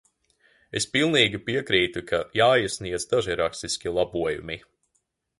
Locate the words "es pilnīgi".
0.79-1.41